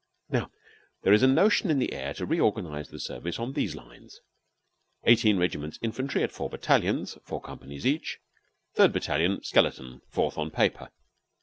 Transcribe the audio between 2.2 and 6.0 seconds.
reorganize the service on these lines: Eighteen regiments